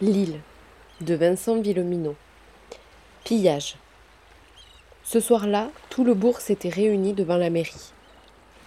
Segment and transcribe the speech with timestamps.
[0.00, 0.38] L'île
[1.00, 2.14] de Vincent Villeminot.
[3.24, 3.74] Pillage.
[5.02, 7.90] Ce soir-là, tout le bourg s'était réuni devant la mairie.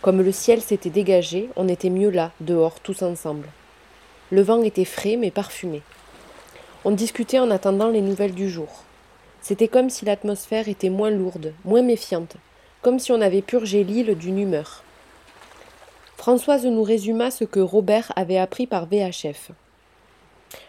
[0.02, 3.48] Comme le ciel s'était dégagé, on était mieux là, dehors, tous ensemble.
[4.30, 5.82] Le vent était frais mais parfumé.
[6.84, 8.84] On discutait en attendant les nouvelles du jour.
[9.42, 12.36] C'était comme si l'atmosphère était moins lourde, moins méfiante,
[12.82, 14.84] comme si on avait purgé l'île d'une humeur.
[16.18, 19.52] Françoise nous résuma ce que Robert avait appris par VHF.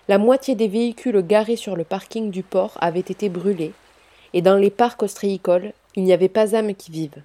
[0.09, 3.73] La moitié des véhicules garés sur le parking du port avaient été brûlés,
[4.35, 7.23] et dans les parcs ostréicoles, il n'y avait pas âme qui vive.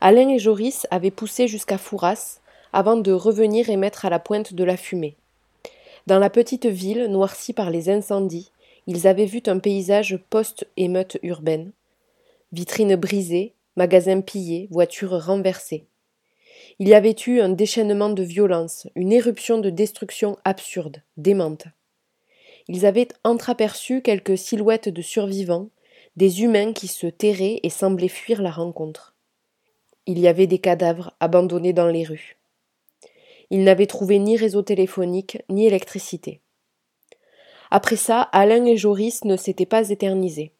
[0.00, 2.40] Alain et Joris avaient poussé jusqu'à Fouras
[2.72, 5.16] avant de revenir et mettre à la pointe de la fumée.
[6.06, 8.50] Dans la petite ville, noircie par les incendies,
[8.86, 11.70] ils avaient vu un paysage post-émeute urbaine.
[12.52, 15.84] Vitrines brisées, magasins pillés, voitures renversées.
[16.78, 21.66] Il y avait eu un déchaînement de violence, une éruption de destruction absurde, démente.
[22.68, 25.68] Ils avaient entreaperçu quelques silhouettes de survivants,
[26.16, 29.14] des humains qui se terraient et semblaient fuir la rencontre.
[30.06, 32.36] Il y avait des cadavres abandonnés dans les rues.
[33.50, 36.40] Ils n'avaient trouvé ni réseau téléphonique, ni électricité.
[37.70, 40.52] Après ça, Alain et Joris ne s'étaient pas éternisés.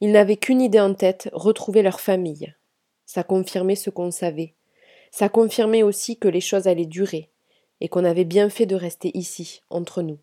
[0.00, 2.54] Ils n'avaient qu'une idée en tête, retrouver leur famille.
[3.06, 4.54] Ça confirmait ce qu'on savait.
[5.16, 7.30] Ça confirmait aussi que les choses allaient durer,
[7.80, 10.18] et qu'on avait bien fait de rester ici, entre nous.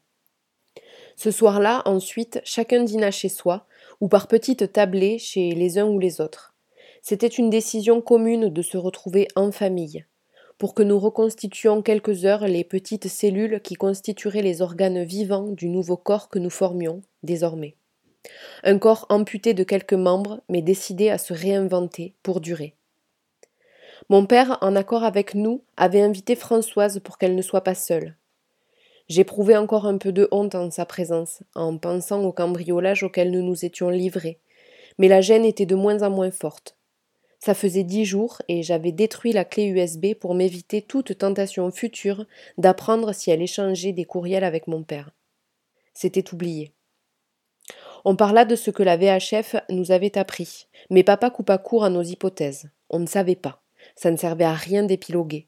[1.16, 3.66] Ce soir-là, ensuite, chacun dîna chez soi,
[4.02, 6.54] ou par petites tablées chez les uns ou les autres.
[7.02, 10.04] C'était une décision commune de se retrouver en famille,
[10.58, 15.70] pour que nous reconstituions quelques heures les petites cellules qui constitueraient les organes vivants du
[15.70, 17.78] nouveau corps que nous formions, désormais.
[18.64, 22.76] Un corps amputé de quelques membres, mais décidé à se réinventer pour durer.
[24.12, 28.18] Mon père, en accord avec nous, avait invité Françoise pour qu'elle ne soit pas seule.
[29.08, 33.42] J'éprouvais encore un peu de honte en sa présence, en pensant au cambriolage auquel nous
[33.42, 34.38] nous étions livrés,
[34.98, 36.76] mais la gêne était de moins en moins forte.
[37.40, 42.26] Ça faisait dix jours et j'avais détruit la clé USB pour m'éviter toute tentation future
[42.58, 45.12] d'apprendre si elle échangeait des courriels avec mon père.
[45.94, 46.74] C'était oublié.
[48.04, 51.90] On parla de ce que la VHF nous avait appris, mais papa coupa court à
[51.90, 52.70] nos hypothèses.
[52.90, 53.62] On ne savait pas.
[53.96, 55.48] Ça ne servait à rien d'épiloguer.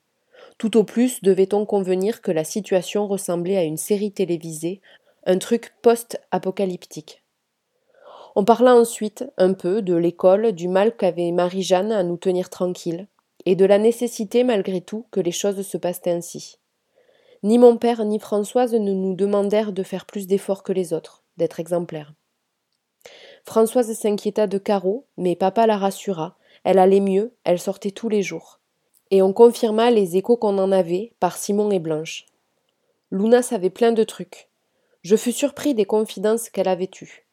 [0.58, 4.82] Tout au plus devait-on convenir que la situation ressemblait à une série télévisée,
[5.26, 7.24] un truc post-apocalyptique.
[8.36, 13.08] On parla ensuite un peu de l'école, du mal qu'avait Marie-Jeanne à nous tenir tranquilles,
[13.46, 16.58] et de la nécessité malgré tout que les choses se passent ainsi.
[17.44, 21.24] Ni mon père ni Françoise ne nous demandèrent de faire plus d'efforts que les autres,
[21.38, 22.14] d'être exemplaires.
[23.44, 28.22] Françoise s'inquiéta de Caro, mais papa la rassura, elle allait mieux, elle sortait tous les
[28.22, 28.60] jours.
[29.12, 32.26] Et on confirma les échos qu'on en avait par Simon et Blanche.
[33.12, 34.50] Luna savait plein de trucs.
[35.04, 37.28] Je fus surpris des confidences qu'elle avait eues.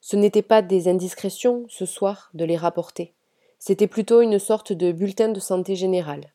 [0.00, 3.12] Ce n'était pas des indiscrétions, ce soir, de les rapporter.
[3.58, 6.32] C'était plutôt une sorte de bulletin de santé générale.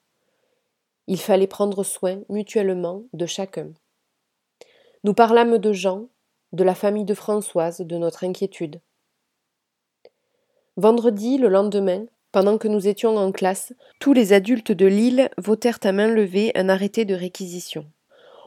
[1.08, 3.72] Il fallait prendre soin mutuellement de chacun.
[5.04, 6.08] Nous parlâmes de Jean,
[6.52, 8.82] de la famille de Françoise, de notre inquiétude.
[10.78, 15.80] Vendredi, le lendemain, pendant que nous étions en classe, tous les adultes de l'île votèrent
[15.84, 17.86] à main levée un arrêté de réquisition.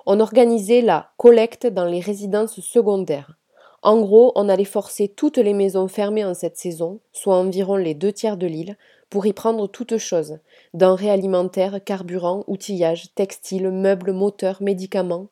[0.05, 3.39] On organisait la collecte dans les résidences secondaires.
[3.81, 7.95] En gros, on allait forcer toutes les maisons fermées en cette saison, soit environ les
[7.95, 8.77] deux tiers de l'île,
[9.09, 10.39] pour y prendre toutes choses
[10.75, 15.29] denrées alimentaires, carburant, outillage, textiles, meubles, moteurs, médicaments,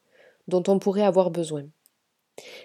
[0.49, 1.65] dont on pourrait avoir besoin.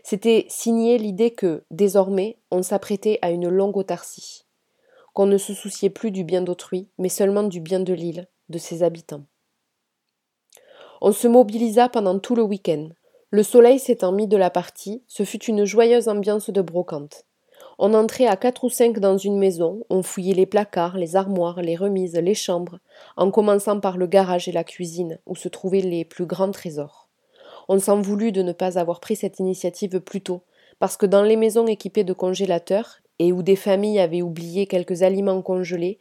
[0.04, 4.46] C'était signé l'idée que, désormais, on s'apprêtait à une longue autarcie
[5.14, 8.58] qu'on ne se souciait plus du bien d'autrui, mais seulement du bien de l'île, de
[8.58, 9.26] ses habitants.
[11.02, 12.90] On se mobilisa pendant tout le week-end.
[13.32, 17.26] Le soleil s'étant mis de la partie, ce fut une joyeuse ambiance de brocante.
[17.80, 21.62] On entrait à quatre ou cinq dans une maison, on fouillait les placards, les armoires,
[21.62, 22.80] les remises, les chambres,
[23.18, 27.10] en commençant par le garage et la cuisine, où se trouvaient les plus grands trésors.
[27.68, 30.44] On s'en voulut de ne pas avoir pris cette initiative plus tôt,
[30.80, 35.04] parce que dans les maisons équipées de congélateurs, et où des familles avaient oublié quelques
[35.04, 36.00] aliments congelés,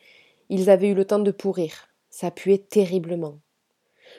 [0.49, 1.91] ils avaient eu le temps de pourrir.
[2.09, 3.41] Ça puait terriblement.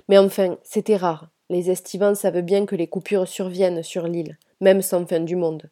[0.07, 1.31] Mais enfin, c'était rare.
[1.49, 5.71] Les estivants savent bien que les coupures surviennent sur l'île, même sans fin du monde.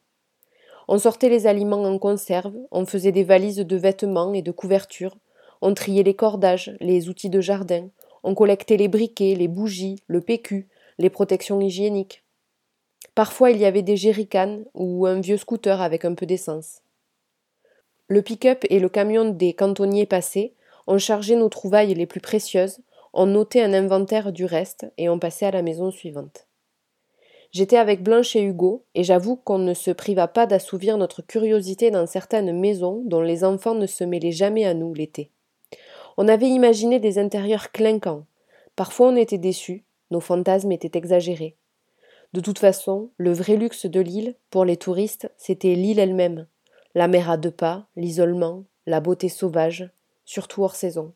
[0.88, 5.16] On sortait les aliments en conserve, on faisait des valises de vêtements et de couvertures,
[5.62, 7.90] on triait les cordages, les outils de jardin,
[8.24, 10.68] on collectait les briquets, les bougies, le PQ,
[10.98, 12.24] les protections hygiéniques.
[13.14, 16.82] Parfois il y avait des jerrycans ou un vieux scooter avec un peu d'essence.
[18.12, 20.56] Le pick-up et le camion des cantonniers passés,
[20.88, 22.80] on chargeait nos trouvailles les plus précieuses,
[23.14, 26.48] on notait un inventaire du reste et on passait à la maison suivante.
[27.52, 31.92] J'étais avec Blanche et Hugo, et j'avoue qu'on ne se priva pas d'assouvir notre curiosité
[31.92, 35.30] dans certaines maisons dont les enfants ne se mêlaient jamais à nous l'été.
[36.18, 38.26] On avait imaginé des intérieurs clinquants.
[38.76, 41.56] Parfois on était déçus, nos fantasmes étaient exagérés.
[42.34, 46.48] De toute façon, le vrai luxe de l'île, pour les touristes, c'était l'île elle-même.
[46.96, 49.90] La mer à deux pas, l'isolement, la beauté sauvage,
[50.26, 51.14] surtout hors saison.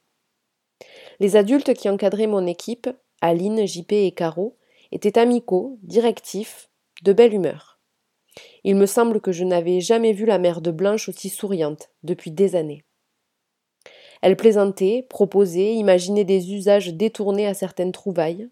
[1.20, 2.90] Les adultes qui encadraient mon équipe,
[3.22, 4.58] Aline, JP et Caro,
[4.92, 6.70] étaient amicaux, directifs,
[7.02, 7.80] de belle humeur.
[8.64, 12.32] Il me semble que je n'avais jamais vu la mère de Blanche aussi souriante depuis
[12.32, 12.84] des années.
[14.22, 18.48] Elle plaisantait, proposait, imaginait des usages détournés à certaines trouvailles.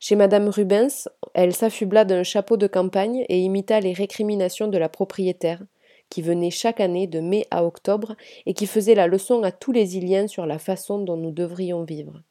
[0.00, 4.88] Chez madame Rubens, elle s'affubla d'un chapeau de campagne et imita les récriminations de la
[4.88, 5.62] propriétaire,
[6.08, 8.16] qui venait chaque année de mai à octobre
[8.46, 11.84] et qui faisait la leçon à tous les Iliens sur la façon dont nous devrions
[11.84, 12.22] vivre.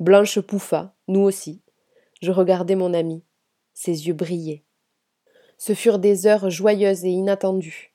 [0.00, 1.60] Blanche pouffa, nous aussi.
[2.22, 3.22] Je regardais mon ami.
[3.74, 4.62] Ses yeux brillaient.
[5.58, 7.94] Ce furent des heures joyeuses et inattendues.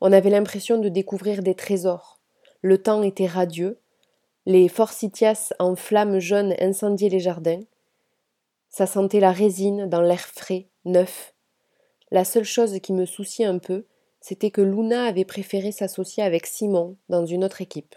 [0.00, 2.20] On avait l'impression de découvrir des trésors.
[2.62, 3.78] Le temps était radieux.
[4.44, 7.62] Les forsythias en flammes jaunes incendiaient les jardins.
[8.68, 11.34] Ça sentait la résine dans l'air frais, neuf.
[12.10, 13.86] La seule chose qui me souciait un peu,
[14.28, 17.94] c'était que Luna avait préféré s'associer avec Simon dans une autre équipe.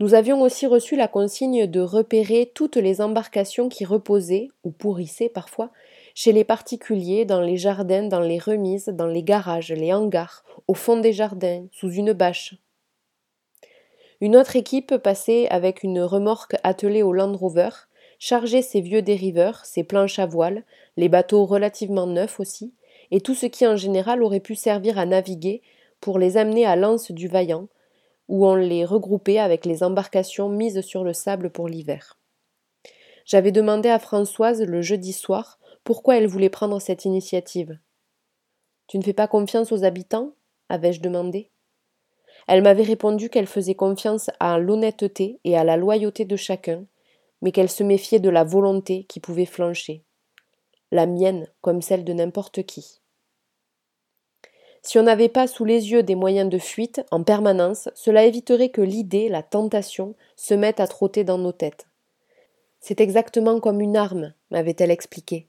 [0.00, 5.28] Nous avions aussi reçu la consigne de repérer toutes les embarcations qui reposaient, ou pourrissaient
[5.28, 5.72] parfois,
[6.14, 10.74] chez les particuliers, dans les jardins, dans les remises, dans les garages, les hangars, au
[10.74, 12.54] fond des jardins, sous une bâche.
[14.22, 17.68] Une autre équipe passait avec une remorque attelée au Land Rover,
[18.18, 20.64] chargeait ses vieux dériveurs, ses planches à voile,
[20.96, 22.72] les bateaux relativement neufs aussi,
[23.14, 25.62] et tout ce qui en général aurait pu servir à naviguer
[26.00, 27.68] pour les amener à l'anse du Vaillant,
[28.26, 32.18] où on les regroupait avec les embarcations mises sur le sable pour l'hiver.
[33.24, 37.78] J'avais demandé à Françoise le jeudi soir pourquoi elle voulait prendre cette initiative.
[38.88, 40.32] Tu ne fais pas confiance aux habitants?
[40.68, 41.52] avais-je demandé.
[42.48, 46.84] Elle m'avait répondu qu'elle faisait confiance à l'honnêteté et à la loyauté de chacun,
[47.42, 50.02] mais qu'elle se méfiait de la volonté qui pouvait flancher.
[50.90, 53.02] La mienne comme celle de n'importe qui.
[54.84, 58.68] Si on n'avait pas sous les yeux des moyens de fuite en permanence, cela éviterait
[58.68, 61.88] que l'idée, la tentation, se mette à trotter dans nos têtes.
[62.80, 65.48] C'est exactement comme une arme, m'avait-elle expliqué.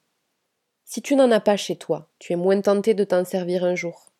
[0.86, 3.76] Si tu n'en as pas chez toi, tu es moins tenté de t'en servir un
[3.76, 4.14] jour.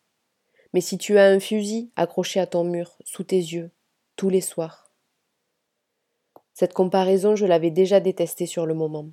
[0.74, 3.72] Mais si tu as un fusil accroché à ton mur, sous tes yeux,
[4.18, 4.92] tous les soirs.
[6.54, 9.08] Cette comparaison, je l'avais déjà détestée sur le moment.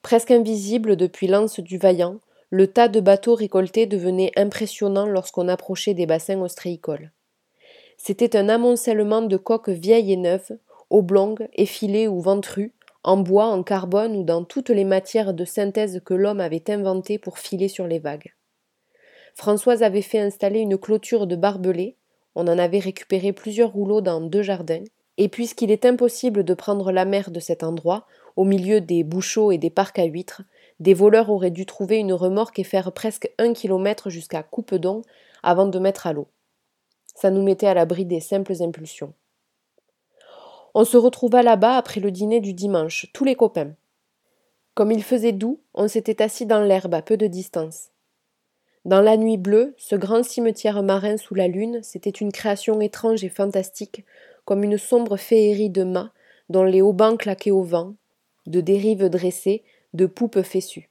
[0.00, 2.20] Presque invisible depuis l'anse du Vaillant,
[2.54, 7.10] le tas de bateaux récoltés devenait impressionnant lorsqu'on approchait des bassins ostréicoles.
[7.96, 10.56] C'était un amoncellement de coques vieilles et neuves,
[10.88, 12.72] oblongues, effilées ou ventrues,
[13.02, 17.18] en bois, en carbone ou dans toutes les matières de synthèse que l'homme avait inventées
[17.18, 18.32] pour filer sur les vagues.
[19.34, 21.96] Françoise avait fait installer une clôture de barbelés,
[22.36, 24.84] on en avait récupéré plusieurs rouleaux dans deux jardins,
[25.18, 29.50] et puisqu'il est impossible de prendre la mer de cet endroit, au milieu des bouchots
[29.50, 30.42] et des parcs à huîtres,
[30.80, 35.02] des voleurs auraient dû trouver une remorque et faire presque un kilomètre jusqu'à Coupedon
[35.42, 36.28] avant de mettre à l'eau.
[37.14, 39.12] Ça nous mettait à l'abri des simples impulsions.
[40.74, 43.74] On se retrouva là-bas après le dîner du dimanche, tous les copains.
[44.74, 47.90] Comme il faisait doux, on s'était assis dans l'herbe à peu de distance.
[48.84, 53.22] Dans la nuit bleue, ce grand cimetière marin sous la lune, c'était une création étrange
[53.22, 54.04] et fantastique,
[54.44, 56.12] comme une sombre féerie de mâts,
[56.48, 57.94] dont les haubans claquaient au vent,
[58.46, 59.62] de dérives dressées,
[59.94, 60.90] de poupes fessues.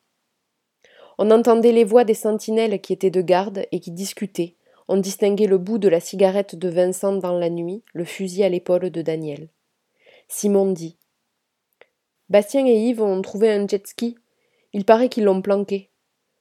[1.18, 4.56] On entendait les voix des sentinelles qui étaient de garde et qui discutaient.
[4.88, 8.50] On distinguait le bout de la cigarette de Vincent dans la nuit, le fusil à
[8.50, 9.50] l'épaule de Daniel.
[10.28, 10.98] Simon dit
[12.30, 14.18] Bastien et Yves ont trouvé un jet ski.
[14.74, 15.92] Il paraît qu'ils l'ont planqué.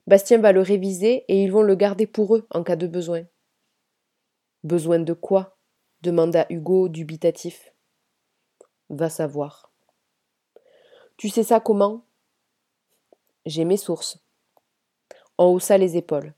[0.07, 3.25] Bastien va le réviser et ils vont le garder pour eux en cas de besoin.
[4.64, 5.59] Besoin de quoi?
[6.00, 7.73] demanda Hugo dubitatif.
[8.90, 9.73] Va savoir.
[11.16, 12.04] Tu sais ça comment?
[13.44, 14.18] J'ai mes sources.
[15.37, 16.32] On haussa les épaules.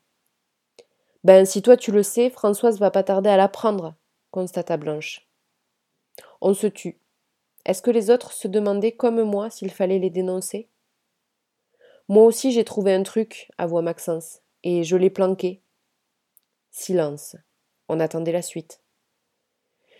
[1.23, 3.95] Ben, si toi tu le sais, Françoise va pas tarder à l'apprendre,
[4.31, 5.27] constata Blanche.
[6.41, 6.99] On se tut.
[7.67, 10.69] Est-ce que les autres se demandaient comme moi s'il fallait les dénoncer?
[12.09, 15.63] Moi aussi j'ai trouvé un truc, avoua Maxence, et je l'ai planqué.
[16.71, 17.37] Silence.
[17.89, 18.81] On attendait la suite.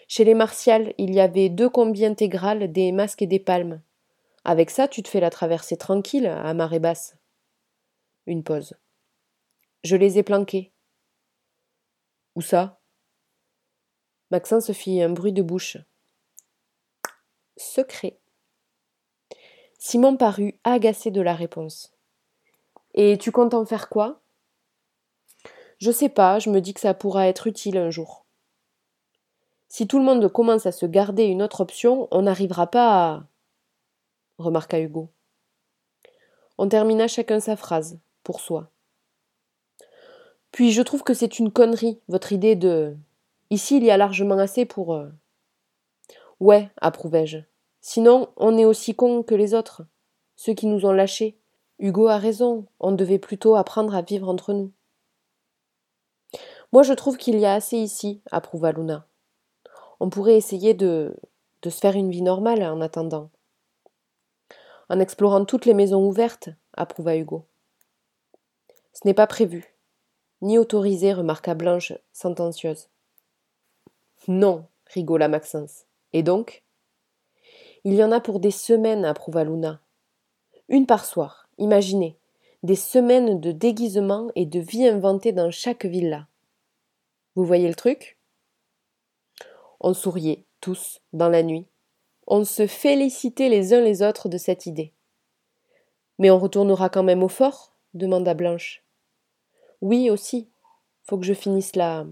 [0.09, 3.81] Chez les Martial, il y avait deux combis intégrales, des masques et des palmes.
[4.45, 7.17] Avec ça, tu te fais la traversée tranquille, à marée basse.
[8.27, 8.75] Une pause.
[9.83, 10.73] Je les ai planqués.
[12.35, 12.81] Où ça?
[14.31, 15.79] Maxence fit un bruit de bouche
[17.57, 18.19] secret.
[19.79, 21.95] Simon parut agacé de la réponse.
[22.95, 24.23] Et tu comptes en faire quoi?
[25.79, 28.25] Je sais pas, je me dis que ça pourra être utile un jour.
[29.69, 33.27] Si tout le monde commence à se garder une autre option, on n'arrivera pas à.
[34.39, 35.11] Remarqua Hugo.
[36.59, 38.71] On termina chacun sa phrase, pour soi.
[40.53, 42.97] Puis je trouve que c'est une connerie, votre idée de.
[43.51, 44.95] Ici, il y a largement assez pour.
[44.95, 45.09] Euh,
[46.39, 47.39] ouais, approuvai-je.
[47.81, 49.83] Sinon, on est aussi cons que les autres,
[50.37, 51.37] ceux qui nous ont lâchés.
[51.81, 54.71] Hugo a raison, on devait plutôt apprendre à vivre entre nous.
[56.73, 59.07] Moi, je trouve qu'il y a assez ici, approuva Luna.
[60.01, 61.17] On pourrait essayer de,
[61.63, 63.31] de se faire une vie normale en attendant.
[64.89, 67.47] En explorant toutes les maisons ouvertes, approuva Hugo.
[68.93, 69.75] Ce n'est pas prévu,
[70.43, 72.89] ni autorisé, remarqua Blanche, sentencieuse.
[74.29, 75.85] Non, rigola Maxence.
[76.13, 76.63] Et donc?
[77.85, 79.81] Il y en a pour des semaines, approuva Luna.
[80.69, 82.17] Une par soir, imaginez.
[82.63, 86.27] Des semaines de déguisement et de vie inventée dans chaque villa.
[87.35, 88.19] Vous voyez le truc?
[89.81, 91.67] On souriait, tous, dans la nuit.
[92.27, 94.93] On se félicitait les uns les autres de cette idée.
[96.19, 97.75] Mais on retournera quand même au fort?
[97.93, 98.83] demanda Blanche.
[99.81, 100.49] Oui, aussi.
[101.03, 102.07] Faut que je finisse là.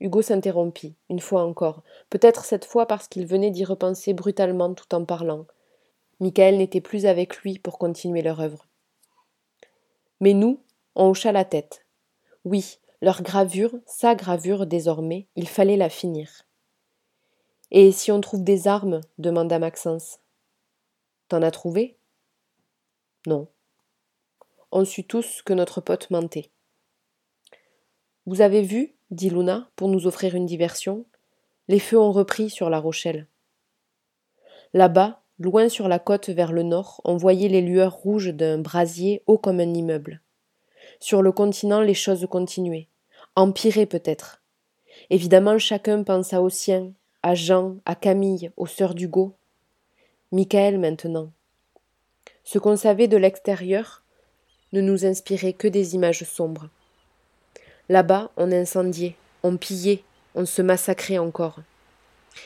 [0.00, 4.94] Hugo s'interrompit, une fois encore, peut-être cette fois parce qu'il venait d'y repenser brutalement tout
[4.94, 5.46] en parlant.
[6.20, 8.66] Michael n'était plus avec lui pour continuer leur œuvre.
[10.20, 10.60] Mais nous,
[10.96, 11.84] on hocha la tête.
[12.46, 16.46] Oui, leur gravure, sa gravure désormais, il fallait la finir.
[17.70, 19.00] Et si on trouve des armes?
[19.18, 20.18] demanda Maxence.
[21.28, 21.96] T'en as trouvé?
[23.26, 23.46] Non.
[24.72, 26.50] On sut tous que notre pote mentait.
[28.26, 31.04] Vous avez vu, dit Luna, pour nous offrir une diversion,
[31.68, 33.28] les feux ont repris sur La Rochelle.
[34.72, 39.22] Là-bas, loin sur la côte vers le nord, on voyait les lueurs rouges d'un brasier
[39.26, 40.20] haut comme un immeuble.
[40.98, 42.88] Sur le continent, les choses continuaient,
[43.36, 44.42] empiraient peut-être.
[45.08, 49.34] Évidemment, chacun pensa au sien, à Jean, à Camille, aux sœurs d'Hugo.
[50.32, 51.30] Michael maintenant.
[52.44, 54.02] Ce qu'on savait de l'extérieur
[54.72, 56.68] ne nous inspirait que des images sombres.
[57.88, 60.02] Là-bas, on incendiait, on pillait,
[60.34, 61.58] on se massacrait encore.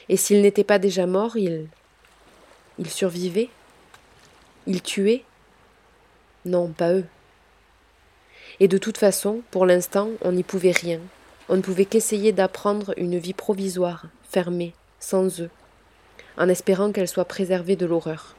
[0.09, 1.69] Et s'il n'était pas déjà mort, il.
[2.79, 3.51] Il survivait?
[4.67, 5.25] Il tuait?
[6.45, 7.05] Non, pas eux.
[8.59, 11.01] Et de toute façon, pour l'instant, on n'y pouvait rien.
[11.49, 15.51] On ne pouvait qu'essayer d'apprendre une vie provisoire, fermée, sans eux,
[16.37, 18.35] en espérant qu'elle soit préservée de l'horreur.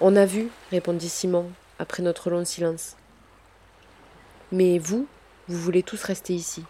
[0.00, 2.94] On a vu, répondit Simon, après notre long silence.
[4.52, 5.08] Mais vous,
[5.48, 6.62] vous voulez tous rester ici.